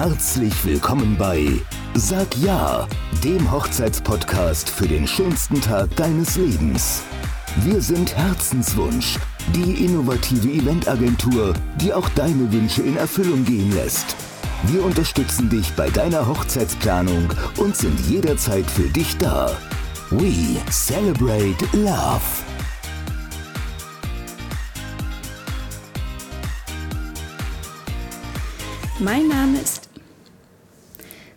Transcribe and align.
Herzlich 0.00 0.54
willkommen 0.64 1.16
bei 1.18 1.60
Sag 1.94 2.28
Ja, 2.36 2.86
dem 3.24 3.50
Hochzeitspodcast 3.50 4.70
für 4.70 4.86
den 4.86 5.08
schönsten 5.08 5.60
Tag 5.60 5.96
deines 5.96 6.36
Lebens. 6.36 7.02
Wir 7.64 7.82
sind 7.82 8.16
Herzenswunsch, 8.16 9.18
die 9.56 9.84
innovative 9.84 10.50
Eventagentur, 10.50 11.52
die 11.80 11.92
auch 11.92 12.08
deine 12.10 12.52
Wünsche 12.52 12.82
in 12.82 12.96
Erfüllung 12.96 13.44
gehen 13.44 13.72
lässt. 13.72 14.14
Wir 14.68 14.84
unterstützen 14.84 15.50
dich 15.50 15.72
bei 15.72 15.90
deiner 15.90 16.28
Hochzeitsplanung 16.28 17.34
und 17.56 17.76
sind 17.76 17.98
jederzeit 18.08 18.70
für 18.70 18.88
dich 18.90 19.16
da. 19.18 19.50
We 20.10 20.58
celebrate 20.70 21.66
love. 21.72 22.22
Mein 29.00 29.28
Name 29.28 29.60
ist 29.60 29.87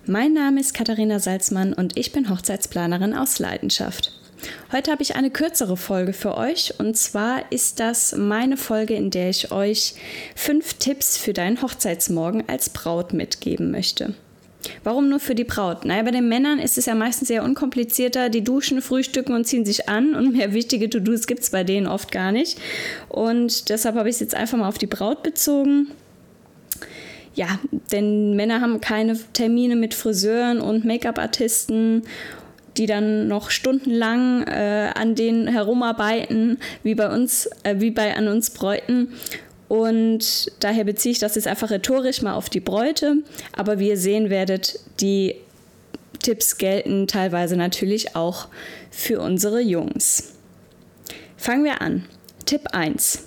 Mein 0.08 0.34
Name 0.34 0.60
ist 0.60 0.73
Katharina 0.73 1.20
Salzmann 1.20 1.73
und 1.73 1.96
ich 1.96 2.12
bin 2.12 2.28
Hochzeitsplanerin 2.32 3.14
aus 3.14 3.38
Leidenschaft. 3.38 4.12
Heute 4.72 4.90
habe 4.90 5.04
ich 5.04 5.16
eine 5.16 5.30
kürzere 5.30 5.78
Folge 5.78 6.14
für 6.14 6.36
euch 6.38 6.73
und 6.80 6.98
zwar 6.98 7.52
ist 7.52 7.80
das 7.80 8.16
meine 8.18 8.58
Folge, 8.58 8.95
in 8.95 9.12
der 9.12 9.30
ich 9.30 9.52
euch 9.52 9.94
fünf 10.36 10.73
Tipps 10.73 11.20
für 11.20 11.34
deinen 11.34 11.62
Hochzeitsmorgen 11.62 12.45
als 12.48 12.70
Braut 12.70 13.14
mitgeben 13.14 13.70
möchte. 13.70 14.16
Warum 14.84 15.08
nur 15.08 15.20
für 15.20 15.36
die 15.36 15.44
Braut? 15.44 15.86
Naja, 15.86 16.02
bei 16.02 16.12
den 16.12 16.28
Männern 16.28 16.58
ist 16.58 16.80
es 16.80 16.88
ja 16.88 16.95
meistens 16.95 17.28
sehr 17.28 17.44
unkomplizierter. 17.44 18.30
Die 18.30 18.44
duschen, 18.44 18.81
frühstücken 18.81 19.36
und 19.36 19.45
ziehen 19.45 19.66
sich 19.66 19.88
an 19.88 20.16
und 20.16 20.34
mehr 20.36 20.52
wichtige 20.54 20.90
To-Dos 20.90 21.28
gibt 21.28 21.42
es 21.42 21.52
bei 21.52 21.64
denen 21.64 21.86
oft 21.86 22.12
gar 22.12 22.31
nicht. 22.31 22.59
Und 23.08 23.70
deshalb 23.70 23.95
habe 23.95 24.09
ich 24.09 24.16
es 24.16 24.20
jetzt 24.20 24.36
einfach 24.36 24.58
mal 24.58 24.68
auf 24.68 24.80
die 24.80 24.88
Braut 24.88 25.22
bezogen 25.22 25.90
ja, 27.34 27.59
denn 27.91 28.35
Männer 28.35 28.62
haben 28.62 28.81
keine 28.81 29.17
Termine 29.34 29.76
mit 29.76 29.94
Friseuren 29.94 30.59
und 30.59 30.85
Make-up-Artisten, 30.85 32.03
die 32.78 32.86
dann 32.86 33.28
noch 33.28 33.50
stundenlang 33.50 34.44
äh, 34.44 34.92
an 34.94 35.16
denen 35.16 35.47
herumarbeiten, 35.47 36.58
wie 36.83 36.95
bei 36.95 37.14
uns, 37.14 37.50
äh, 37.64 37.75
wie 37.80 37.91
bei 37.91 38.16
an 38.16 38.28
uns 38.28 38.50
Bräuten. 38.50 39.14
Und 39.67 40.52
daher 40.59 40.83
beziehe 40.83 41.11
ich 41.11 41.19
das 41.19 41.36
jetzt 41.36 41.47
einfach 41.47 41.72
rhetorisch 41.72 42.22
mal 42.22 42.33
auf 42.33 42.50
die 42.50 42.59
Bräute. 42.59 43.17
Aber 43.56 43.80
wie 43.80 43.89
ihr 43.89 43.97
sehen 43.97 44.30
werdet, 44.30 44.80
die 45.00 45.36
Tipps 46.19 46.58
gelten 46.58 47.08
teilweise 47.08 47.56
natürlich 47.56 48.16
auch 48.16 48.47
für 48.89 49.22
unsere 49.22 49.61
Jungs. 49.61 50.34
Fangen 51.38 51.63
wir 51.63 51.81
an. 51.81 52.06
Tipp 52.45 52.67
1. 52.73 53.23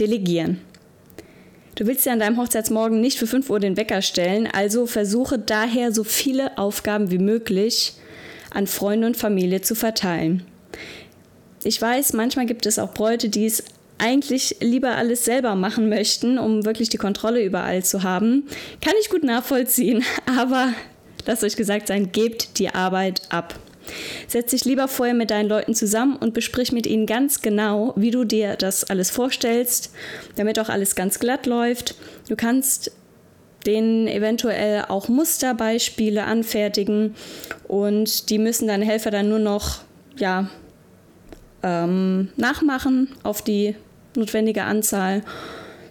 Delegieren. 0.00 0.60
Du 1.82 1.88
willst 1.88 2.06
ja 2.06 2.12
an 2.12 2.20
deinem 2.20 2.36
Hochzeitsmorgen 2.36 3.00
nicht 3.00 3.18
für 3.18 3.26
5 3.26 3.50
Uhr 3.50 3.58
den 3.58 3.76
Wecker 3.76 4.02
stellen, 4.02 4.46
also 4.46 4.86
versuche 4.86 5.36
daher 5.36 5.90
so 5.90 6.04
viele 6.04 6.56
Aufgaben 6.56 7.10
wie 7.10 7.18
möglich 7.18 7.94
an 8.52 8.68
Freunde 8.68 9.08
und 9.08 9.16
Familie 9.16 9.62
zu 9.62 9.74
verteilen. 9.74 10.44
Ich 11.64 11.82
weiß, 11.82 12.12
manchmal 12.12 12.46
gibt 12.46 12.66
es 12.66 12.78
auch 12.78 12.94
Bräute, 12.94 13.30
die 13.30 13.46
es 13.46 13.64
eigentlich 13.98 14.58
lieber 14.60 14.94
alles 14.94 15.24
selber 15.24 15.56
machen 15.56 15.88
möchten, 15.88 16.38
um 16.38 16.64
wirklich 16.64 16.88
die 16.88 16.98
Kontrolle 16.98 17.42
überall 17.42 17.82
zu 17.82 18.04
haben. 18.04 18.46
Kann 18.80 18.94
ich 19.00 19.10
gut 19.10 19.24
nachvollziehen, 19.24 20.04
aber 20.38 20.74
lasst 21.26 21.42
euch 21.42 21.56
gesagt 21.56 21.88
sein, 21.88 22.12
gebt 22.12 22.60
die 22.60 22.68
Arbeit 22.68 23.22
ab. 23.30 23.58
Setz 24.26 24.50
dich 24.50 24.64
lieber 24.64 24.88
vorher 24.88 25.14
mit 25.14 25.30
deinen 25.30 25.48
Leuten 25.48 25.74
zusammen 25.74 26.16
und 26.16 26.34
besprich 26.34 26.72
mit 26.72 26.86
ihnen 26.86 27.06
ganz 27.06 27.42
genau, 27.42 27.92
wie 27.96 28.10
du 28.10 28.24
dir 28.24 28.56
das 28.56 28.84
alles 28.84 29.10
vorstellst, 29.10 29.92
damit 30.36 30.58
auch 30.58 30.68
alles 30.68 30.94
ganz 30.94 31.18
glatt 31.18 31.46
läuft. 31.46 31.94
Du 32.28 32.36
kannst 32.36 32.92
denen 33.66 34.08
eventuell 34.08 34.84
auch 34.88 35.08
Musterbeispiele 35.08 36.24
anfertigen 36.24 37.14
und 37.68 38.30
die 38.30 38.38
müssen 38.38 38.68
deine 38.68 38.84
Helfer 38.84 39.10
dann 39.10 39.28
nur 39.28 39.38
noch 39.38 39.82
ja, 40.16 40.50
ähm, 41.62 42.30
nachmachen 42.36 43.08
auf 43.22 43.42
die 43.42 43.76
notwendige 44.16 44.64
Anzahl. 44.64 45.22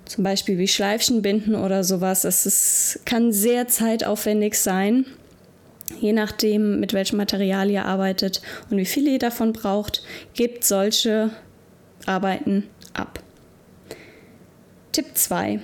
Zum 0.05 0.25
Beispiel 0.25 0.57
wie 0.57 0.67
Schleifchen 0.67 1.21
binden 1.21 1.55
oder 1.55 1.85
sowas. 1.85 2.23
Das 2.23 2.99
kann 3.05 3.31
sehr 3.31 3.69
zeitaufwendig 3.69 4.55
sein 4.59 5.05
je 5.99 6.13
nachdem, 6.13 6.79
mit 6.79 6.93
welchem 6.93 7.17
Material 7.17 7.69
ihr 7.69 7.85
arbeitet 7.85 8.41
und 8.69 8.77
wie 8.77 8.85
viel 8.85 9.07
ihr 9.07 9.19
davon 9.19 9.53
braucht, 9.53 10.03
gebt 10.33 10.63
solche 10.63 11.31
Arbeiten 12.05 12.67
ab. 12.93 13.19
Tipp 14.91 15.07
2. 15.13 15.59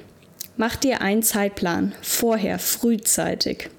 Macht 0.56 0.84
dir 0.84 1.02
einen 1.02 1.24
Zeitplan 1.24 1.94
vorher, 2.02 2.60
frühzeitig. 2.60 3.70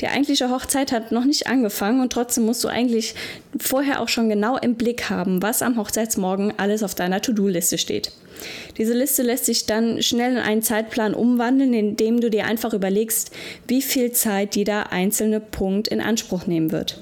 Die 0.00 0.08
eigentliche 0.08 0.50
Hochzeit 0.50 0.92
hat 0.92 1.12
noch 1.12 1.24
nicht 1.24 1.46
angefangen 1.46 2.00
und 2.00 2.12
trotzdem 2.12 2.44
musst 2.44 2.64
du 2.64 2.68
eigentlich 2.68 3.14
vorher 3.58 4.00
auch 4.00 4.08
schon 4.08 4.28
genau 4.28 4.56
im 4.56 4.74
Blick 4.74 5.10
haben, 5.10 5.42
was 5.42 5.62
am 5.62 5.76
Hochzeitsmorgen 5.76 6.54
alles 6.56 6.82
auf 6.82 6.94
deiner 6.94 7.20
To-Do-Liste 7.20 7.78
steht. 7.78 8.12
Diese 8.78 8.94
Liste 8.94 9.22
lässt 9.22 9.46
sich 9.46 9.66
dann 9.66 10.02
schnell 10.02 10.32
in 10.32 10.38
einen 10.38 10.62
Zeitplan 10.62 11.14
umwandeln, 11.14 11.74
indem 11.74 12.20
du 12.20 12.30
dir 12.30 12.46
einfach 12.46 12.72
überlegst, 12.72 13.30
wie 13.66 13.82
viel 13.82 14.12
Zeit 14.12 14.56
jeder 14.56 14.92
einzelne 14.92 15.40
Punkt 15.40 15.88
in 15.88 16.00
Anspruch 16.00 16.46
nehmen 16.46 16.72
wird. 16.72 17.00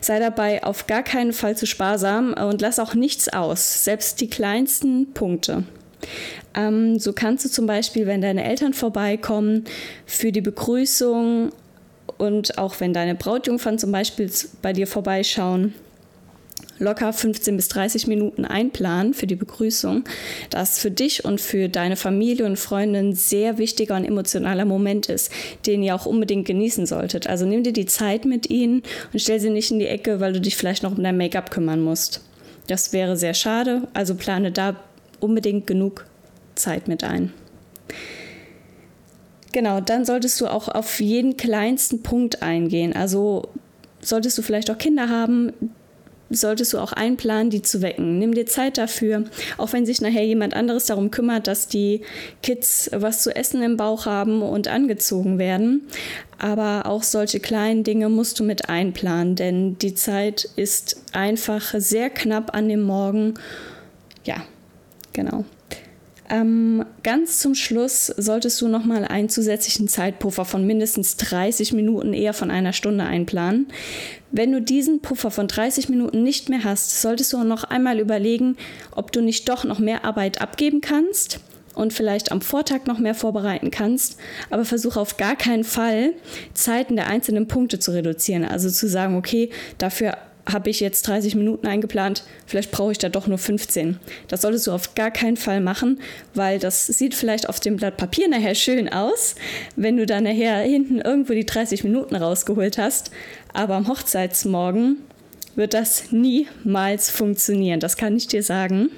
Sei 0.00 0.18
dabei 0.18 0.62
auf 0.64 0.86
gar 0.86 1.02
keinen 1.02 1.32
Fall 1.32 1.56
zu 1.56 1.66
sparsam 1.66 2.34
und 2.34 2.60
lass 2.60 2.78
auch 2.78 2.94
nichts 2.94 3.28
aus, 3.28 3.84
selbst 3.84 4.20
die 4.20 4.28
kleinsten 4.28 5.12
Punkte. 5.12 5.64
Ähm, 6.54 6.98
so 6.98 7.12
kannst 7.12 7.44
du 7.44 7.48
zum 7.48 7.66
Beispiel, 7.66 8.06
wenn 8.06 8.20
deine 8.20 8.44
Eltern 8.44 8.74
vorbeikommen, 8.74 9.64
für 10.06 10.32
die 10.32 10.40
Begrüßung 10.40 11.50
und 12.18 12.58
auch 12.58 12.80
wenn 12.80 12.92
deine 12.92 13.14
Brautjungfern 13.14 13.78
zum 13.78 13.92
Beispiel 13.92 14.30
bei 14.62 14.72
dir 14.72 14.86
vorbeischauen, 14.86 15.74
locker 16.78 17.12
15 17.12 17.56
bis 17.56 17.68
30 17.68 18.06
Minuten 18.06 18.44
einplanen 18.44 19.14
für 19.14 19.26
die 19.26 19.36
Begrüßung, 19.36 20.04
das 20.50 20.78
für 20.78 20.90
dich 20.90 21.24
und 21.24 21.40
für 21.40 21.68
deine 21.68 21.96
Familie 21.96 22.46
und 22.46 22.58
Freunde 22.58 22.98
ein 22.98 23.14
sehr 23.14 23.58
wichtiger 23.58 23.96
und 23.96 24.04
emotionaler 24.04 24.64
Moment 24.64 25.08
ist, 25.08 25.32
den 25.66 25.82
ihr 25.82 25.94
auch 25.94 26.06
unbedingt 26.06 26.46
genießen 26.46 26.86
solltet. 26.86 27.26
Also 27.26 27.46
nimm 27.46 27.62
dir 27.62 27.72
die 27.72 27.86
Zeit 27.86 28.24
mit 28.24 28.50
ihnen 28.50 28.82
und 29.12 29.20
stell 29.20 29.40
sie 29.40 29.50
nicht 29.50 29.70
in 29.70 29.78
die 29.78 29.86
Ecke, 29.86 30.20
weil 30.20 30.32
du 30.32 30.40
dich 30.40 30.56
vielleicht 30.56 30.82
noch 30.82 30.96
um 30.96 31.02
dein 31.02 31.16
Make-up 31.16 31.50
kümmern 31.50 31.80
musst. 31.80 32.22
Das 32.66 32.92
wäre 32.92 33.16
sehr 33.16 33.34
schade, 33.34 33.88
also 33.94 34.14
plane 34.14 34.52
da 34.52 34.76
unbedingt 35.20 35.66
genug 35.66 36.04
Zeit 36.56 36.88
mit 36.88 37.04
ein. 37.04 37.32
Genau, 39.56 39.80
dann 39.80 40.04
solltest 40.04 40.38
du 40.42 40.48
auch 40.48 40.68
auf 40.68 41.00
jeden 41.00 41.38
kleinsten 41.38 42.02
Punkt 42.02 42.42
eingehen. 42.42 42.94
Also 42.94 43.48
solltest 44.02 44.36
du 44.36 44.42
vielleicht 44.42 44.70
auch 44.70 44.76
Kinder 44.76 45.08
haben, 45.08 45.50
solltest 46.28 46.74
du 46.74 46.78
auch 46.78 46.92
einplanen, 46.92 47.48
die 47.48 47.62
zu 47.62 47.80
wecken. 47.80 48.18
Nimm 48.18 48.34
dir 48.34 48.44
Zeit 48.44 48.76
dafür, 48.76 49.24
auch 49.56 49.72
wenn 49.72 49.86
sich 49.86 50.02
nachher 50.02 50.26
jemand 50.26 50.52
anderes 50.52 50.84
darum 50.84 51.10
kümmert, 51.10 51.46
dass 51.46 51.68
die 51.68 52.02
Kids 52.42 52.90
was 52.92 53.22
zu 53.22 53.34
essen 53.34 53.62
im 53.62 53.78
Bauch 53.78 54.04
haben 54.04 54.42
und 54.42 54.68
angezogen 54.68 55.38
werden. 55.38 55.88
Aber 56.36 56.84
auch 56.84 57.02
solche 57.02 57.40
kleinen 57.40 57.82
Dinge 57.82 58.10
musst 58.10 58.38
du 58.38 58.44
mit 58.44 58.68
einplanen, 58.68 59.36
denn 59.36 59.78
die 59.78 59.94
Zeit 59.94 60.50
ist 60.56 61.00
einfach 61.12 61.72
sehr 61.78 62.10
knapp 62.10 62.54
an 62.54 62.68
dem 62.68 62.82
Morgen. 62.82 63.32
Ja, 64.22 64.42
genau. 65.14 65.46
Ähm, 66.28 66.84
ganz 67.02 67.38
zum 67.38 67.54
Schluss 67.54 68.06
solltest 68.06 68.60
du 68.60 68.68
nochmal 68.68 69.04
einen 69.04 69.28
zusätzlichen 69.28 69.86
Zeitpuffer 69.86 70.44
von 70.44 70.66
mindestens 70.66 71.16
30 71.16 71.72
Minuten, 71.72 72.12
eher 72.12 72.34
von 72.34 72.50
einer 72.50 72.72
Stunde 72.72 73.04
einplanen. 73.04 73.68
Wenn 74.32 74.50
du 74.50 74.60
diesen 74.60 75.00
Puffer 75.02 75.30
von 75.30 75.46
30 75.46 75.88
Minuten 75.88 76.22
nicht 76.22 76.48
mehr 76.48 76.64
hast, 76.64 77.00
solltest 77.00 77.32
du 77.32 77.44
noch 77.44 77.64
einmal 77.64 78.00
überlegen, 78.00 78.56
ob 78.90 79.12
du 79.12 79.20
nicht 79.20 79.48
doch 79.48 79.64
noch 79.64 79.78
mehr 79.78 80.04
Arbeit 80.04 80.40
abgeben 80.40 80.80
kannst 80.80 81.38
und 81.74 81.92
vielleicht 81.92 82.32
am 82.32 82.40
Vortag 82.40 82.86
noch 82.86 82.98
mehr 82.98 83.14
vorbereiten 83.14 83.70
kannst, 83.70 84.18
aber 84.50 84.64
versuche 84.64 84.98
auf 84.98 85.16
gar 85.18 85.36
keinen 85.36 85.64
Fall 85.64 86.14
Zeiten 86.54 86.96
der 86.96 87.06
einzelnen 87.06 87.46
Punkte 87.46 87.78
zu 87.78 87.92
reduzieren. 87.92 88.44
Also 88.44 88.68
zu 88.70 88.88
sagen, 88.88 89.16
okay, 89.16 89.50
dafür 89.78 90.16
habe 90.48 90.70
ich 90.70 90.80
jetzt 90.80 91.06
30 91.08 91.34
Minuten 91.34 91.66
eingeplant, 91.66 92.22
vielleicht 92.46 92.70
brauche 92.70 92.92
ich 92.92 92.98
da 92.98 93.08
doch 93.08 93.26
nur 93.26 93.38
15. 93.38 93.98
Das 94.28 94.42
solltest 94.42 94.66
du 94.66 94.72
auf 94.72 94.94
gar 94.94 95.10
keinen 95.10 95.36
Fall 95.36 95.60
machen, 95.60 96.00
weil 96.34 96.58
das 96.58 96.86
sieht 96.86 97.14
vielleicht 97.14 97.48
auf 97.48 97.58
dem 97.58 97.76
Blatt 97.76 97.96
Papier 97.96 98.28
nachher 98.28 98.54
schön 98.54 98.88
aus, 98.88 99.34
wenn 99.74 99.96
du 99.96 100.06
dann 100.06 100.24
nachher 100.24 100.58
hinten 100.58 101.00
irgendwo 101.00 101.32
die 101.32 101.46
30 101.46 101.82
Minuten 101.84 102.14
rausgeholt 102.14 102.78
hast. 102.78 103.10
Aber 103.52 103.74
am 103.74 103.88
Hochzeitsmorgen 103.88 104.98
wird 105.56 105.74
das 105.74 106.12
niemals 106.12 107.10
funktionieren. 107.10 107.80
Das 107.80 107.96
kann 107.96 108.16
ich 108.16 108.28
dir 108.28 108.42
sagen. 108.42 108.90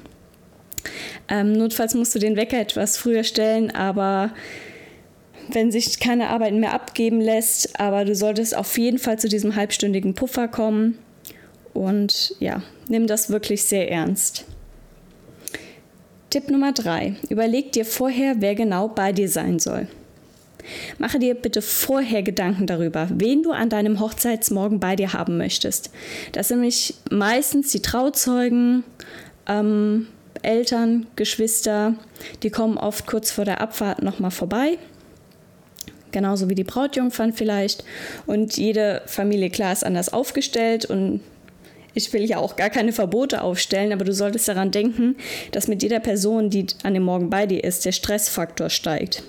Ähm, 1.28 1.52
notfalls 1.52 1.94
musst 1.94 2.14
du 2.14 2.18
den 2.18 2.36
Wecker 2.36 2.60
etwas 2.60 2.98
früher 2.98 3.24
stellen, 3.24 3.70
aber 3.70 4.32
wenn 5.50 5.72
sich 5.72 5.98
keine 5.98 6.28
Arbeit 6.28 6.52
mehr 6.54 6.74
abgeben 6.74 7.20
lässt, 7.20 7.80
aber 7.80 8.04
du 8.04 8.14
solltest 8.14 8.54
auf 8.54 8.76
jeden 8.76 8.98
Fall 8.98 9.18
zu 9.18 9.28
diesem 9.28 9.56
halbstündigen 9.56 10.14
Puffer 10.14 10.46
kommen 10.48 10.98
und 11.78 12.34
ja, 12.40 12.62
nimm 12.88 13.06
das 13.06 13.30
wirklich 13.30 13.62
sehr 13.64 13.90
ernst. 13.90 14.44
Tipp 16.30 16.50
Nummer 16.50 16.72
drei: 16.72 17.14
Überleg 17.30 17.72
dir 17.72 17.84
vorher, 17.84 18.36
wer 18.40 18.54
genau 18.54 18.88
bei 18.88 19.12
dir 19.12 19.28
sein 19.28 19.58
soll. 19.58 19.86
Mache 20.98 21.18
dir 21.18 21.34
bitte 21.34 21.62
vorher 21.62 22.22
Gedanken 22.22 22.66
darüber, 22.66 23.08
wen 23.14 23.42
du 23.42 23.52
an 23.52 23.70
deinem 23.70 24.00
Hochzeitsmorgen 24.00 24.80
bei 24.80 24.96
dir 24.96 25.12
haben 25.14 25.38
möchtest. 25.38 25.90
Das 26.32 26.48
sind 26.48 26.58
nämlich 26.58 26.94
meistens 27.10 27.70
die 27.70 27.80
Trauzeugen, 27.80 28.84
ähm, 29.46 30.08
Eltern, 30.42 31.06
Geschwister, 31.16 31.94
die 32.42 32.50
kommen 32.50 32.76
oft 32.76 33.06
kurz 33.06 33.30
vor 33.30 33.44
der 33.44 33.60
Abfahrt 33.60 34.02
nochmal 34.02 34.30
vorbei. 34.30 34.78
Genauso 36.10 36.48
wie 36.48 36.54
die 36.54 36.64
Brautjungfern 36.64 37.32
vielleicht. 37.32 37.84
Und 38.26 38.56
jede 38.56 39.02
Familie, 39.06 39.50
klar, 39.50 39.72
ist 39.72 39.84
anders 39.84 40.12
aufgestellt 40.12 40.84
und 40.84 41.20
ich 41.98 42.12
will 42.12 42.24
ja 42.24 42.38
auch 42.38 42.56
gar 42.56 42.70
keine 42.70 42.92
Verbote 42.92 43.42
aufstellen, 43.42 43.92
aber 43.92 44.04
du 44.04 44.14
solltest 44.14 44.48
daran 44.48 44.70
denken, 44.70 45.16
dass 45.50 45.68
mit 45.68 45.82
jeder 45.82 46.00
Person, 46.00 46.48
die 46.48 46.66
an 46.82 46.94
dem 46.94 47.02
Morgen 47.02 47.28
bei 47.28 47.46
dir 47.46 47.62
ist, 47.62 47.84
der 47.84 47.92
Stressfaktor 47.92 48.70
steigt. 48.70 49.22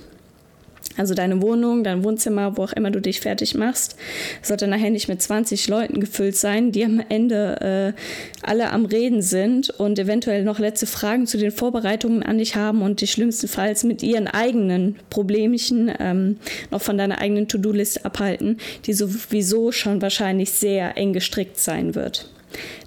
Also 0.99 1.13
deine 1.13 1.41
Wohnung, 1.41 1.85
dein 1.85 2.03
Wohnzimmer, 2.03 2.57
wo 2.57 2.63
auch 2.63 2.73
immer 2.73 2.91
du 2.91 2.99
dich 2.99 3.21
fertig 3.21 3.55
machst, 3.55 3.95
sollte 4.41 4.67
nachher 4.67 4.89
nicht 4.89 5.07
mit 5.07 5.21
20 5.21 5.69
Leuten 5.69 6.01
gefüllt 6.01 6.35
sein, 6.35 6.73
die 6.73 6.83
am 6.83 7.01
Ende 7.07 7.95
äh, 7.95 8.45
alle 8.45 8.71
am 8.71 8.83
Reden 8.83 9.21
sind 9.21 9.69
und 9.69 9.97
eventuell 9.97 10.43
noch 10.43 10.59
letzte 10.59 10.87
Fragen 10.87 11.25
zu 11.25 11.37
den 11.37 11.51
Vorbereitungen 11.51 12.21
an 12.21 12.37
dich 12.37 12.57
haben 12.57 12.81
und 12.81 12.99
dich 12.99 13.11
schlimmstenfalls 13.11 13.85
mit 13.85 14.03
ihren 14.03 14.27
eigenen 14.27 14.97
Problemchen 15.09 15.89
ähm, 15.99 16.37
noch 16.69 16.81
von 16.81 16.97
deiner 16.97 17.19
eigenen 17.19 17.47
To-Do-Liste 17.47 18.03
abhalten, 18.03 18.57
die 18.85 18.93
sowieso 18.93 19.71
schon 19.71 20.01
wahrscheinlich 20.01 20.51
sehr 20.51 20.97
eng 20.97 21.13
gestrickt 21.13 21.59
sein 21.59 21.95
wird. 21.95 22.29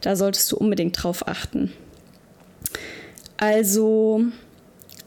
Da 0.01 0.17
solltest 0.17 0.51
du 0.53 0.57
unbedingt 0.57 1.03
drauf 1.03 1.27
achten. 1.27 1.73
Also 3.37 4.25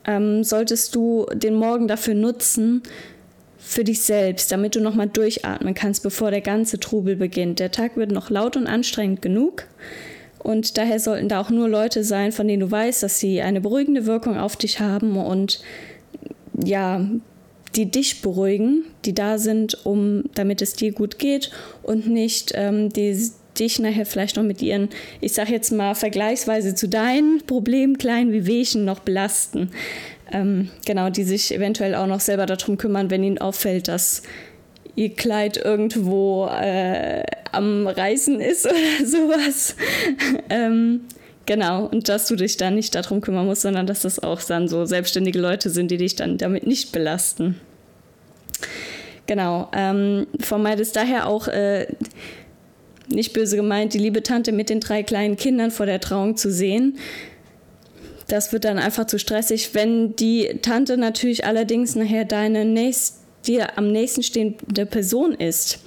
ähm, 0.06 0.44
solltest 0.44 0.96
du 0.96 1.26
den 1.34 1.56
Morgen 1.56 1.88
dafür 1.88 2.14
nutzen, 2.14 2.84
für 3.58 3.84
dich 3.84 4.02
selbst, 4.04 4.52
damit 4.52 4.76
du 4.76 4.80
nochmal 4.80 5.08
durchatmen 5.08 5.74
kannst, 5.74 6.04
bevor 6.04 6.30
der 6.30 6.42
ganze 6.42 6.80
Trubel 6.80 7.16
beginnt. 7.16 7.60
Der 7.60 7.72
Tag 7.72 7.98
wird 7.98 8.12
noch 8.12 8.30
laut 8.30 8.56
und 8.56 8.68
anstrengend 8.68 9.24
genug. 9.24 9.64
Und 10.38 10.78
daher 10.78 11.00
sollten 11.00 11.30
da 11.30 11.42
auch 11.42 11.50
nur 11.50 11.68
Leute 11.68 12.04
sein, 12.04 12.32
von 12.32 12.48
denen 12.48 12.60
du 12.60 12.70
weißt, 12.70 13.02
dass 13.02 13.20
sie 13.20 13.42
eine 13.42 13.62
beruhigende 13.62 14.06
Wirkung 14.06 14.38
auf 14.38 14.56
dich 14.56 14.80
haben 14.80 15.18
und 15.18 15.62
ja, 16.64 17.04
die 17.76 17.90
dich 17.90 18.22
beruhigen, 18.22 18.84
die 19.04 19.16
da 19.16 19.40
sind, 19.40 19.86
um 19.86 20.26
damit 20.36 20.62
es 20.62 20.74
dir 20.74 20.92
gut 20.92 21.18
geht 21.18 21.50
und 21.82 22.08
nicht 22.08 22.52
ähm, 22.54 22.94
die 22.94 23.20
dich 23.60 23.80
nachher 23.80 24.06
vielleicht 24.06 24.36
noch 24.36 24.44
mit 24.44 24.62
ihren, 24.62 24.90
ich 25.22 25.34
sag 25.34 25.50
jetzt 25.50 25.72
mal, 25.72 25.96
vergleichsweise 25.96 26.76
zu 26.76 26.88
deinen 26.88 27.42
Problemen, 27.46 27.98
kleinen 27.98 28.32
Wehwehchen 28.32 28.86
noch 28.86 29.00
belasten. 29.00 29.72
Ähm, 30.32 30.70
genau, 30.86 31.10
die 31.10 31.24
sich 31.24 31.54
eventuell 31.54 31.96
auch 31.96 32.08
noch 32.08 32.20
selber 32.20 32.46
darum 32.46 32.78
kümmern, 32.78 33.10
wenn 33.10 33.24
ihnen 33.24 33.38
auffällt, 33.38 33.88
dass 33.88 34.24
ihr 34.96 35.14
Kleid 35.14 35.58
irgendwo 35.58 36.48
äh, 36.48 37.24
am 37.52 37.88
Reißen 37.88 38.40
ist 38.40 38.66
oder 38.66 39.06
sowas. 39.06 39.76
ähm, 40.50 41.02
genau, 41.46 41.86
und 41.86 42.10
dass 42.10 42.28
du 42.28 42.36
dich 42.36 42.58
dann 42.58 42.76
nicht 42.76 42.96
darum 42.96 43.22
kümmern 43.22 43.46
musst, 43.46 43.62
sondern 43.64 43.88
dass 43.88 44.02
das 44.02 44.20
auch 44.20 44.42
dann 44.42 44.68
so 44.68 44.86
selbstständige 44.86 45.40
Leute 45.40 45.70
sind, 45.70 45.92
die 45.92 45.98
dich 45.98 46.16
dann 46.16 46.38
damit 46.38 46.66
nicht 46.66 46.92
belasten. 46.92 47.60
Genau, 49.28 49.70
ähm, 49.74 50.28
vermeidest 50.40 50.96
daher 50.96 51.28
auch 51.28 51.48
äh, 51.48 51.88
nicht 53.08 53.34
böse 53.34 53.56
gemeint, 53.56 53.94
die 53.94 54.00
liebe 54.00 54.24
Tante 54.24 54.52
mit 54.52 54.70
den 54.70 54.80
drei 54.80 55.04
kleinen 55.04 55.36
Kindern 55.36 55.72
vor 55.72 55.86
der 55.86 56.00
Trauung 56.00 56.38
zu 56.38 56.52
sehen. 56.52 56.98
Das 58.28 58.52
wird 58.52 58.66
dann 58.66 58.80
einfach 58.80 59.06
zu 59.06 59.20
stressig, 59.20 59.74
wenn 59.74 60.16
die 60.16 60.60
Tante 60.62 60.98
natürlich 60.98 61.46
allerdings 61.46 61.96
nachher 61.96 62.26
deine 62.26 62.66
nächst, 62.66 63.20
dir 63.46 63.78
am 63.78 63.92
nächsten 63.92 64.24
stehende 64.24 64.86
Person 64.88 65.34
ist. 65.36 65.80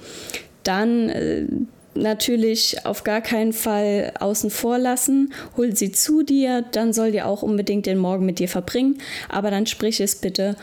Dann 0.63 1.09
äh, 1.09 1.45
natürlich 1.95 2.85
auf 2.85 3.03
gar 3.03 3.21
keinen 3.21 3.53
Fall 3.53 4.13
außen 4.19 4.49
vor 4.49 4.77
lassen. 4.77 5.33
Hol 5.57 5.75
sie 5.75 5.91
zu 5.91 6.23
dir, 6.23 6.63
dann 6.71 6.93
soll 6.93 7.11
die 7.11 7.21
auch 7.21 7.43
unbedingt 7.43 7.85
den 7.85 7.97
Morgen 7.97 8.25
mit 8.25 8.39
dir 8.39 8.47
verbringen. 8.47 8.99
Aber 9.27 9.51
dann 9.51 9.65
sprich 9.65 9.99
es 9.99 10.15
bitte 10.15 10.55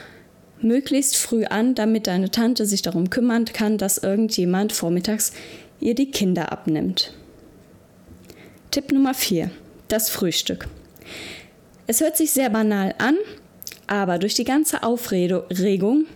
möglichst 0.63 1.17
früh 1.17 1.45
an, 1.45 1.75
damit 1.75 2.07
deine 2.07 2.31
Tante 2.31 2.65
sich 2.65 2.83
darum 2.83 3.11
kümmern 3.11 3.45
kann, 3.45 3.77
dass 3.77 3.99
irgendjemand 3.99 4.73
vormittags 4.73 5.33
ihr 5.81 5.95
die 5.95 6.11
Kinder 6.11 6.53
abnimmt. 6.53 7.13
Tipp 8.71 8.93
Nummer 8.93 9.15
4. 9.15 9.51
Das 9.89 10.11
Frühstück. 10.11 10.69
Es 11.87 12.01
hört 12.01 12.17
sich 12.17 12.33
sehr 12.33 12.51
banal 12.51 12.95
an, 12.99 13.17
aber 13.87 14.19
durch 14.19 14.35
die 14.35 14.45
ganze 14.45 14.83
Aufregung 14.83 16.07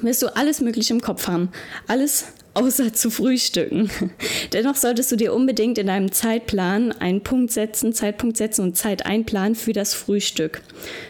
wirst 0.00 0.22
du 0.22 0.36
alles 0.36 0.60
Mögliche 0.60 0.94
im 0.94 1.00
Kopf 1.00 1.26
haben. 1.26 1.50
Alles 1.88 2.26
außer 2.54 2.92
zu 2.92 3.10
frühstücken. 3.10 3.90
Dennoch 4.52 4.76
solltest 4.76 5.10
du 5.12 5.16
dir 5.16 5.34
unbedingt 5.34 5.78
in 5.78 5.88
deinem 5.88 6.12
Zeitplan 6.12 6.92
einen 6.92 7.22
Punkt 7.22 7.52
setzen, 7.52 7.92
Zeitpunkt 7.92 8.36
setzen 8.36 8.62
und 8.62 8.76
Zeit 8.76 9.04
einplanen 9.04 9.56
für 9.56 9.72
das 9.72 9.94
Frühstück. 9.94 10.62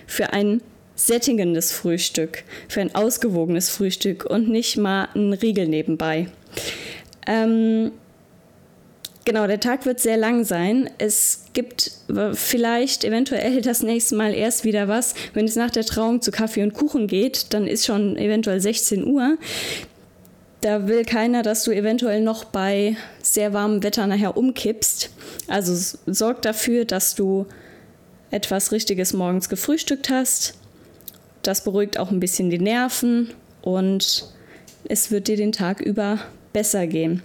Für 0.07 0.33
ein 0.33 0.63
sättigendes 0.97 1.73
Frühstück, 1.73 2.45
für 2.69 2.81
ein 2.81 2.95
ausgewogenes 2.95 3.69
Frühstück 3.69 4.25
und 4.25 4.49
nicht 4.49 4.77
mal 4.77 5.09
ein 5.15 5.33
Riegel 5.33 5.69
nebenbei. 5.69 6.29
Ähm, 7.27 7.93
genau, 9.25 9.47
der 9.47 9.61
Tag 9.61 9.87
wird 9.87 10.01
sehr 10.01 10.17
lang 10.17 10.45
sein. 10.45 10.91
Es 10.99 11.45
gibt 11.53 11.93
vielleicht 12.35 13.05
eventuell 13.05 13.61
das 13.61 13.83
nächste 13.83 14.17
Mal 14.17 14.35
erst 14.35 14.65
wieder 14.65 14.89
was. 14.89 15.15
Wenn 15.33 15.47
es 15.47 15.57
nach 15.57 15.71
der 15.71 15.85
Trauung 15.85 16.21
zu 16.23 16.31
Kaffee 16.31 16.63
und 16.63 16.75
Kuchen 16.75 17.07
geht, 17.07 17.53
dann 17.55 17.67
ist 17.67 17.87
schon 17.87 18.17
eventuell 18.17 18.61
16 18.61 19.07
Uhr. 19.07 19.39
Da 20.61 20.89
will 20.89 21.05
keiner, 21.05 21.43
dass 21.43 21.65
du 21.65 21.73
eventuell 21.73 22.23
noch 22.23 22.45
bei 22.45 22.97
sehr 23.21 23.53
warmem 23.53 23.83
Wetter 23.83 24.07
nachher 24.07 24.37
umkippst. 24.37 25.11
Also 25.47 25.99
sorg 26.07 26.41
dafür, 26.41 26.87
dass 26.87 27.15
du 27.15 27.47
etwas 28.31 28.73
Richtiges 28.73 29.13
morgens 29.13 29.49
gefrühstückt 29.49 30.09
hast. 30.09 30.55
Das 31.43 31.63
beruhigt 31.65 31.99
auch 31.99 32.11
ein 32.11 32.19
bisschen 32.19 32.49
die 32.49 32.59
Nerven 32.59 33.31
und 33.61 34.27
es 34.89 35.11
wird 35.11 35.29
dir 35.29 35.37
den 35.37 35.53
Tag 35.53 35.81
über 35.81 36.19
besser 36.55 36.87
gehen. 36.87 37.23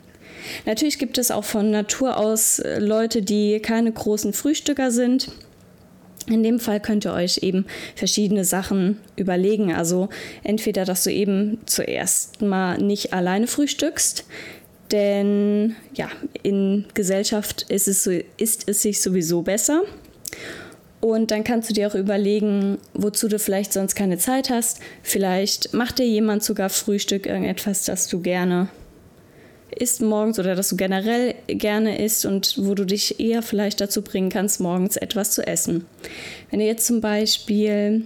Natürlich 0.65 0.99
gibt 0.99 1.17
es 1.17 1.31
auch 1.31 1.45
von 1.45 1.71
Natur 1.71 2.17
aus 2.17 2.59
äh, 2.59 2.79
Leute, 2.79 3.21
die 3.21 3.59
keine 3.61 3.91
großen 3.91 4.33
Frühstücker 4.33 4.91
sind. 4.91 5.31
In 6.27 6.43
dem 6.43 6.59
Fall 6.59 6.79
könnt 6.79 7.05
ihr 7.05 7.13
euch 7.13 7.39
eben 7.39 7.65
verschiedene 7.95 8.45
Sachen 8.45 8.99
überlegen. 9.15 9.73
Also 9.73 10.09
entweder, 10.43 10.85
dass 10.85 11.03
du 11.03 11.11
eben 11.11 11.59
zuerst 11.65 12.41
mal 12.41 12.77
nicht 12.77 13.13
alleine 13.13 13.47
frühstückst, 13.47 14.25
denn 14.92 15.75
ja, 15.94 16.09
in 16.44 16.85
Gesellschaft 16.94 17.65
ist 17.69 17.87
es, 17.87 18.04
so, 18.04 18.11
ist 18.37 18.68
es 18.68 18.81
sich 18.81 19.01
sowieso 19.01 19.42
besser. 19.42 19.83
Und 21.01 21.31
dann 21.31 21.44
kannst 21.44 21.69
du 21.69 21.73
dir 21.73 21.87
auch 21.87 21.95
überlegen, 21.95 22.77
wozu 22.94 23.27
du 23.27 23.39
vielleicht 23.39 23.71
sonst 23.71 23.95
keine 23.95 24.18
Zeit 24.18 24.49
hast. 24.49 24.80
Vielleicht 25.01 25.73
macht 25.73 25.99
dir 25.99 26.06
jemand 26.06 26.44
sogar 26.44 26.69
Frühstück, 26.69 27.25
irgendetwas, 27.25 27.85
das 27.85 28.07
du 28.07 28.19
gerne 28.19 28.68
isst 29.78 30.02
morgens 30.02 30.40
oder 30.40 30.56
dass 30.56 30.69
du 30.69 30.76
generell 30.76 31.35
gerne 31.47 32.04
isst 32.04 32.26
und 32.26 32.56
wo 32.57 32.76
du 32.76 32.85
dich 32.85 33.19
eher 33.19 33.42
vielleicht 33.42 33.81
dazu 33.81 34.02
bringen 34.02 34.30
kannst, 34.30 34.59
morgens 34.59 34.97
etwas 34.97 35.31
zu 35.31 35.45
essen. 35.45 35.85
Wenn 36.49 36.59
ihr 36.59 36.68
jetzt 36.68 36.88
zum 36.88 37.02
Beispiel 37.02 38.06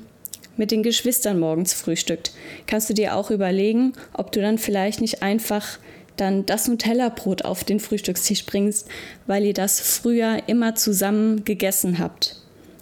mit 0.58 0.72
den 0.72 0.84
Geschwistern 0.84 1.40
morgens 1.40 1.74
frühstückt, 1.74 2.32
kannst 2.68 2.90
du 2.90 2.94
dir 2.94 3.16
auch 3.16 3.32
überlegen, 3.32 3.94
ob 4.14 4.32
du 4.32 4.42
dann 4.42 4.58
vielleicht 4.58 5.02
nicht 5.02 5.24
einfach 5.24 5.80
dann 6.18 6.46
das 6.46 6.68
Nutella-Brot 6.68 7.44
auf 7.44 7.64
den 7.64 7.80
Frühstückstisch 7.80 8.46
bringst, 8.46 8.88
weil 9.26 9.46
ihr 9.46 9.54
das 9.54 9.80
früher 9.80 10.44
immer 10.48 10.76
zusammen 10.76 11.44
gegessen 11.44 11.98
habt, 11.98 12.36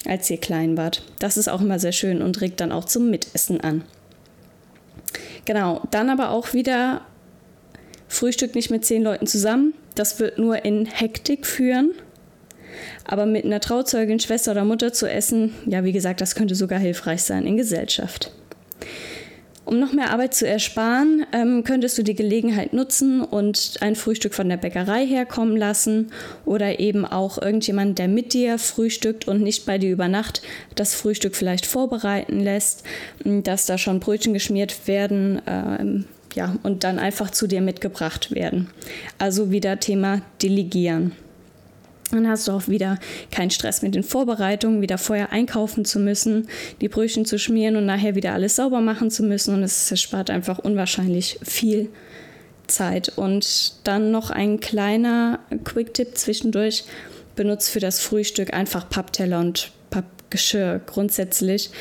als 0.05 0.29
ihr 0.29 0.37
klein 0.37 0.75
wart. 0.75 1.03
Das 1.19 1.37
ist 1.37 1.47
auch 1.47 1.61
immer 1.61 1.79
sehr 1.79 1.93
schön 1.93 2.21
und 2.21 2.41
regt 2.41 2.59
dann 2.59 2.71
auch 2.71 2.85
zum 2.85 3.09
Mitessen 3.09 3.61
an. 3.61 3.83
Genau, 5.45 5.81
dann 5.91 6.09
aber 6.09 6.31
auch 6.31 6.53
wieder 6.53 7.01
Frühstück 8.21 8.53
nicht 8.53 8.69
mit 8.69 8.85
zehn 8.85 9.01
Leuten 9.01 9.25
zusammen. 9.25 9.73
Das 9.95 10.19
wird 10.19 10.37
nur 10.37 10.63
in 10.63 10.85
Hektik 10.85 11.47
führen. 11.47 11.89
Aber 13.03 13.25
mit 13.25 13.45
einer 13.45 13.59
Trauzeugin, 13.59 14.19
Schwester 14.19 14.51
oder 14.51 14.63
Mutter 14.63 14.93
zu 14.93 15.09
essen, 15.09 15.55
ja, 15.65 15.83
wie 15.83 15.91
gesagt, 15.91 16.21
das 16.21 16.35
könnte 16.35 16.53
sogar 16.53 16.77
hilfreich 16.77 17.23
sein 17.23 17.47
in 17.47 17.57
Gesellschaft. 17.57 18.31
Um 19.65 19.79
noch 19.79 19.91
mehr 19.91 20.11
Arbeit 20.11 20.35
zu 20.35 20.47
ersparen, 20.47 21.25
ähm, 21.33 21.63
könntest 21.63 21.97
du 21.97 22.03
die 22.03 22.13
Gelegenheit 22.13 22.73
nutzen 22.73 23.21
und 23.21 23.77
ein 23.81 23.95
Frühstück 23.95 24.35
von 24.35 24.47
der 24.47 24.57
Bäckerei 24.57 25.03
herkommen 25.03 25.57
lassen 25.57 26.11
oder 26.45 26.79
eben 26.79 27.05
auch 27.05 27.41
irgendjemand, 27.41 27.97
der 27.97 28.07
mit 28.07 28.33
dir 28.33 28.59
frühstückt 28.59 29.27
und 29.27 29.41
nicht 29.41 29.65
bei 29.65 29.79
dir 29.79 29.89
über 29.89 30.07
Nacht 30.07 30.43
das 30.75 30.93
Frühstück 30.93 31.35
vielleicht 31.35 31.65
vorbereiten 31.65 32.39
lässt, 32.39 32.83
dass 33.23 33.65
da 33.65 33.79
schon 33.79 33.99
Brötchen 33.99 34.33
geschmiert 34.33 34.87
werden. 34.87 35.41
Ähm, 35.47 36.05
ja, 36.35 36.55
und 36.63 36.83
dann 36.83 36.99
einfach 36.99 37.31
zu 37.31 37.47
dir 37.47 37.61
mitgebracht 37.61 38.31
werden. 38.31 38.69
Also 39.17 39.51
wieder 39.51 39.79
Thema 39.79 40.21
Delegieren. 40.41 41.13
Dann 42.11 42.27
hast 42.27 42.47
du 42.47 42.51
auch 42.51 42.67
wieder 42.67 42.99
keinen 43.31 43.51
Stress 43.51 43.81
mit 43.81 43.95
den 43.95 44.03
Vorbereitungen, 44.03 44.81
wieder 44.81 44.97
vorher 44.97 45.31
einkaufen 45.31 45.85
zu 45.85 45.99
müssen, 45.99 46.47
die 46.81 46.89
Brötchen 46.89 47.25
zu 47.25 47.39
schmieren 47.39 47.77
und 47.77 47.85
nachher 47.85 48.15
wieder 48.15 48.33
alles 48.33 48.57
sauber 48.57 48.81
machen 48.81 49.09
zu 49.09 49.23
müssen. 49.23 49.55
Und 49.55 49.63
es 49.63 49.99
spart 49.99 50.29
einfach 50.29 50.59
unwahrscheinlich 50.59 51.39
viel 51.41 51.89
Zeit. 52.67 53.09
Und 53.17 53.73
dann 53.85 54.11
noch 54.11 54.29
ein 54.29 54.59
kleiner 54.59 55.39
Quick-Tipp 55.63 56.17
zwischendurch. 56.17 56.83
Benutzt 57.35 57.69
für 57.69 57.79
das 57.79 57.99
Frühstück 58.01 58.53
einfach 58.53 58.89
Pappteller 58.89 59.39
und 59.39 59.71
Pappgeschirr 59.89 60.81
grundsätzlich. 60.85 61.71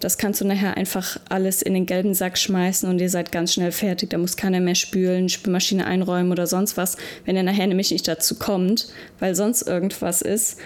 Das 0.00 0.16
kannst 0.16 0.40
du 0.40 0.46
nachher 0.46 0.78
einfach 0.78 1.20
alles 1.28 1.60
in 1.60 1.74
den 1.74 1.84
gelben 1.84 2.14
Sack 2.14 2.38
schmeißen 2.38 2.88
und 2.88 3.00
ihr 3.00 3.10
seid 3.10 3.32
ganz 3.32 3.52
schnell 3.52 3.70
fertig. 3.70 4.10
Da 4.10 4.18
muss 4.18 4.36
keiner 4.36 4.60
mehr 4.60 4.74
spülen, 4.74 5.28
Spülmaschine 5.28 5.86
einräumen 5.86 6.32
oder 6.32 6.46
sonst 6.46 6.78
was, 6.78 6.96
wenn 7.26 7.36
ihr 7.36 7.42
nachher 7.42 7.66
nämlich 7.66 7.90
nicht 7.90 8.08
dazu 8.08 8.36
kommt, 8.36 8.88
weil 9.18 9.34
sonst 9.34 9.62
irgendwas 9.62 10.22
ist, 10.22 10.58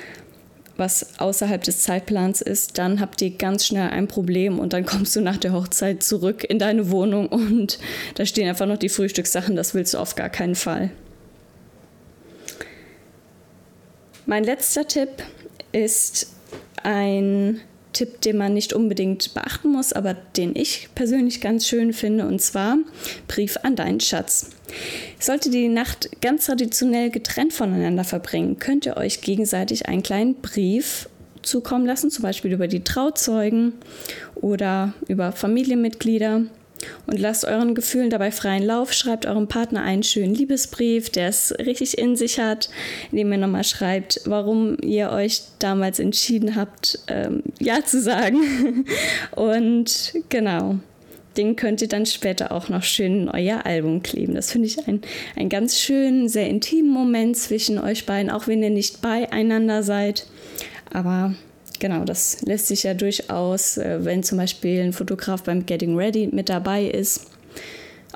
was 0.76 1.18
außerhalb 1.18 1.62
des 1.62 1.82
Zeitplans 1.82 2.40
ist, 2.40 2.78
dann 2.78 3.00
habt 3.00 3.20
ihr 3.22 3.30
ganz 3.30 3.66
schnell 3.66 3.90
ein 3.90 4.08
Problem 4.08 4.58
und 4.58 4.72
dann 4.72 4.86
kommst 4.86 5.14
du 5.16 5.20
nach 5.20 5.36
der 5.36 5.52
Hochzeit 5.52 6.02
zurück 6.02 6.44
in 6.44 6.58
deine 6.58 6.90
Wohnung 6.90 7.28
und 7.28 7.78
da 8.14 8.26
stehen 8.26 8.48
einfach 8.48 8.66
noch 8.66 8.78
die 8.78 8.88
Frühstückssachen. 8.88 9.56
Das 9.56 9.74
willst 9.74 9.94
du 9.94 9.98
auf 9.98 10.14
gar 10.14 10.30
keinen 10.30 10.54
Fall. 10.54 10.90
Mein 14.26 14.44
letzter 14.44 14.86
Tipp 14.86 15.10
ist 15.72 16.32
ein 16.82 17.60
Tipp, 17.94 18.20
den 18.20 18.36
man 18.36 18.52
nicht 18.52 18.74
unbedingt 18.74 19.32
beachten 19.32 19.72
muss, 19.72 19.94
aber 19.94 20.12
den 20.12 20.54
ich 20.54 20.90
persönlich 20.94 21.40
ganz 21.40 21.66
schön 21.66 21.94
finde, 21.94 22.26
und 22.26 22.42
zwar 22.42 22.76
Brief 23.26 23.56
an 23.62 23.76
deinen 23.76 24.00
Schatz. 24.00 24.50
Solltet 25.18 25.54
ihr 25.54 25.62
die 25.62 25.68
Nacht 25.68 26.10
ganz 26.20 26.46
traditionell 26.46 27.08
getrennt 27.10 27.54
voneinander 27.54 28.04
verbringen, 28.04 28.58
könnt 28.58 28.84
ihr 28.84 28.98
euch 28.98 29.22
gegenseitig 29.22 29.86
einen 29.86 30.02
kleinen 30.02 30.34
Brief 30.34 31.08
zukommen 31.40 31.86
lassen, 31.86 32.10
zum 32.10 32.22
Beispiel 32.22 32.52
über 32.52 32.68
die 32.68 32.84
Trauzeugen 32.84 33.72
oder 34.34 34.92
über 35.08 35.32
Familienmitglieder 35.32 36.42
und 37.06 37.18
lasst 37.18 37.44
euren 37.44 37.74
Gefühlen 37.74 38.10
dabei 38.10 38.30
freien 38.30 38.62
Lauf. 38.62 38.92
Schreibt 38.92 39.26
eurem 39.26 39.48
Partner 39.48 39.82
einen 39.82 40.02
schönen 40.02 40.34
Liebesbrief, 40.34 41.10
der 41.10 41.28
es 41.28 41.54
richtig 41.58 41.98
in 41.98 42.16
sich 42.16 42.38
hat, 42.38 42.70
indem 43.10 43.32
ihr 43.32 43.38
nochmal 43.38 43.64
schreibt, 43.64 44.20
warum 44.24 44.76
ihr 44.82 45.10
euch 45.10 45.42
damals 45.58 45.98
entschieden 45.98 46.56
habt, 46.56 46.98
ähm, 47.08 47.42
Ja 47.60 47.84
zu 47.84 48.00
sagen. 48.00 48.84
und 49.32 50.14
genau. 50.28 50.76
Den 51.36 51.56
könnt 51.56 51.82
ihr 51.82 51.88
dann 51.88 52.06
später 52.06 52.52
auch 52.52 52.68
noch 52.68 52.84
schön 52.84 53.22
in 53.22 53.28
euer 53.28 53.66
Album 53.66 54.02
kleben. 54.02 54.34
Das 54.34 54.52
finde 54.52 54.68
ich 54.68 54.78
einen 54.86 55.48
ganz 55.48 55.80
schönen, 55.80 56.28
sehr 56.28 56.48
intimen 56.48 56.90
Moment 56.90 57.36
zwischen 57.36 57.78
euch 57.78 58.06
beiden, 58.06 58.30
auch 58.30 58.46
wenn 58.46 58.62
ihr 58.62 58.70
nicht 58.70 59.02
beieinander 59.02 59.82
seid. 59.82 60.26
Aber 60.92 61.34
genau, 61.84 62.04
das 62.04 62.40
lässt 62.40 62.68
sich 62.68 62.84
ja 62.84 62.94
durchaus, 62.94 63.76
äh, 63.76 64.02
wenn 64.06 64.22
zum 64.22 64.38
Beispiel 64.38 64.80
ein 64.80 64.94
Fotograf 64.94 65.42
beim 65.42 65.66
Getting 65.66 65.98
Ready 65.98 66.30
mit 66.32 66.48
dabei 66.48 66.86
ist, 66.86 67.26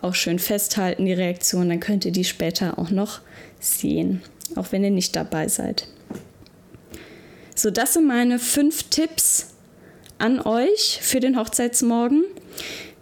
auch 0.00 0.14
schön 0.14 0.38
festhalten, 0.38 1.04
die 1.04 1.12
Reaktion, 1.12 1.68
dann 1.68 1.78
könnt 1.78 2.06
ihr 2.06 2.10
die 2.10 2.24
später 2.24 2.78
auch 2.78 2.88
noch 2.88 3.20
sehen, 3.60 4.22
auch 4.56 4.72
wenn 4.72 4.84
ihr 4.84 4.90
nicht 4.90 5.14
dabei 5.14 5.48
seid. 5.48 5.86
So, 7.54 7.70
das 7.70 7.92
sind 7.92 8.06
meine 8.06 8.38
fünf 8.38 8.84
Tipps 8.84 9.48
an 10.16 10.40
euch 10.40 11.00
für 11.02 11.20
den 11.20 11.38
Hochzeitsmorgen. 11.38 12.24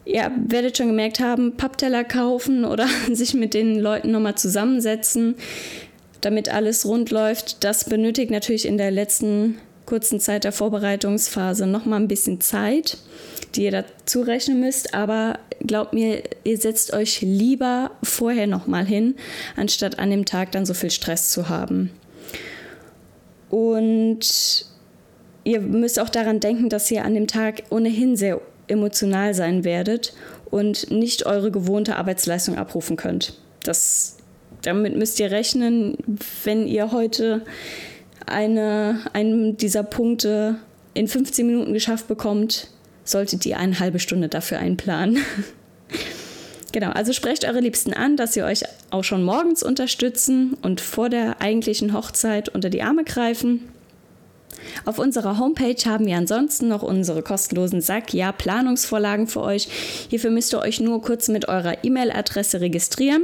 Ihr 0.05 0.33
werdet 0.49 0.79
schon 0.79 0.89
gemerkt 0.89 1.21
haben, 1.21 1.57
Pappteller 1.57 2.03
kaufen 2.03 2.65
oder 2.65 2.89
sich 3.13 3.35
mit 3.35 3.55
den 3.55 3.79
Leuten 3.79 4.11
nochmal 4.11 4.35
zusammensetzen, 4.35 5.37
damit 6.23 6.49
alles 6.49 6.85
rund 6.87 7.13
läuft. 7.13 7.63
Das 7.63 7.85
benötigt 7.85 8.33
natürlich 8.33 8.67
in 8.67 8.79
der 8.79 8.91
letzten 8.91 9.61
kurzen 9.87 10.21
Zeit 10.21 10.45
der 10.45 10.53
Vorbereitungsphase 10.53 11.67
noch 11.67 11.87
mal 11.87 11.97
ein 11.97 12.09
bisschen 12.09 12.41
Zeit, 12.41 12.99
die 13.55 13.65
ihr 13.65 13.71
dazu 13.71 14.21
rechnen 14.21 14.61
müsst. 14.61 14.95
Aber 14.95 15.39
glaubt 15.61 15.93
mir, 15.95 16.23
ihr 16.45 16.59
setzt 16.59 16.93
euch 16.93 17.23
lieber 17.23 17.93
vorher 18.03 18.47
noch 18.47 18.67
mal 18.67 18.85
hin, 18.85 19.15
anstatt 19.57 19.99
an 19.99 20.11
dem 20.11 20.25
Tag 20.25 20.53
dann 20.53 20.67
so 20.67 20.75
viel 20.75 20.91
Stress 20.91 21.31
zu 21.31 21.49
haben. 21.49 21.91
Und 23.49 24.67
ihr 25.45 25.61
müsst 25.61 26.01
auch 26.01 26.09
daran 26.09 26.41
denken, 26.41 26.69
dass 26.69 26.91
ihr 26.91 27.05
an 27.05 27.15
dem 27.15 27.29
Tag 27.29 27.63
ohnehin 27.71 28.17
sehr 28.17 28.41
emotional 28.67 29.33
sein 29.33 29.65
werdet 29.65 30.13
und 30.51 30.91
nicht 30.91 31.27
eure 31.27 31.51
gewohnte 31.51 31.97
Arbeitsleistung 31.97 32.57
abrufen 32.57 32.97
könnt. 32.97 33.39
Das, 33.63 34.17
damit 34.63 34.97
müsst 34.97 35.21
ihr 35.21 35.31
rechnen, 35.31 35.97
wenn 36.45 36.67
ihr 36.67 36.91
heute 36.91 37.43
eine, 38.25 39.01
einen 39.13 39.57
dieser 39.57 39.83
Punkte 39.83 40.57
in 40.95 41.09
15 41.09 41.47
Minuten 41.47 41.73
geschafft 41.73 42.09
bekommt, 42.09 42.69
solltet 43.05 43.45
ihr 43.47 43.59
eine 43.59 43.79
halbe 43.79 43.99
Stunde 43.99 44.29
dafür 44.29 44.59
einplanen. 44.59 45.19
genau, 46.73 46.91
also 46.91 47.13
sprecht 47.13 47.45
eure 47.45 47.61
Liebsten 47.61 47.93
an, 47.93 48.17
dass 48.17 48.33
sie 48.35 48.43
euch 48.43 48.65
auch 48.91 49.05
schon 49.05 49.23
morgens 49.23 49.63
unterstützen 49.63 50.57
und 50.63 50.81
vor 50.81 51.09
der 51.09 51.41
eigentlichen 51.41 51.93
Hochzeit 51.93 52.49
unter 52.49 52.71
die 52.71 52.83
Arme 52.83 53.05
greifen. 53.05 53.69
Auf 54.85 54.99
unserer 54.99 55.39
Homepage 55.39 55.77
haben 55.85 56.07
wir 56.07 56.17
ansonsten 56.17 56.69
noch 56.69 56.83
unsere 56.83 57.23
kostenlosen 57.23 57.81
Sack-Ja-Planungsvorlagen 57.81 59.27
für 59.27 59.43
euch. 59.43 59.69
Hierfür 60.09 60.31
müsst 60.31 60.53
ihr 60.55 60.61
euch 60.61 60.81
nur 60.81 61.03
kurz 61.03 61.29
mit 61.29 61.49
eurer 61.49 61.85
E-Mail-Adresse 61.85 62.61
registrieren. 62.61 63.23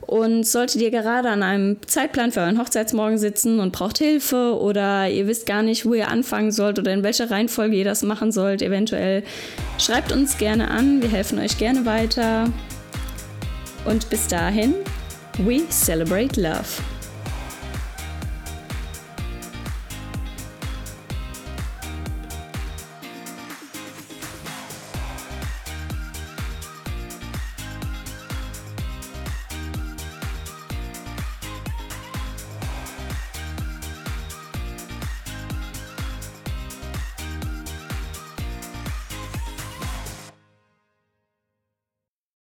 Und 0.00 0.44
solltet 0.44 0.80
ihr 0.80 0.90
gerade 0.90 1.28
an 1.30 1.42
einem 1.42 1.78
Zeitplan 1.86 2.30
für 2.30 2.40
euren 2.40 2.58
Hochzeitsmorgen 2.58 3.18
sitzen 3.18 3.58
und 3.58 3.72
braucht 3.72 3.98
Hilfe 3.98 4.58
oder 4.58 5.08
ihr 5.08 5.26
wisst 5.26 5.46
gar 5.46 5.62
nicht, 5.62 5.86
wo 5.86 5.94
ihr 5.94 6.08
anfangen 6.08 6.52
sollt 6.52 6.78
oder 6.78 6.92
in 6.92 7.02
welcher 7.02 7.30
Reihenfolge 7.30 7.76
ihr 7.76 7.84
das 7.84 8.02
machen 8.02 8.30
sollt, 8.30 8.62
eventuell 8.62 9.22
schreibt 9.78 10.12
uns 10.12 10.38
gerne 10.38 10.70
an. 10.70 11.02
Wir 11.02 11.08
helfen 11.08 11.38
euch 11.38 11.58
gerne 11.58 11.86
weiter. 11.86 12.52
Und 13.84 14.08
bis 14.10 14.28
dahin, 14.28 14.74
we 15.38 15.62
celebrate 15.68 16.40
love. 16.40 16.93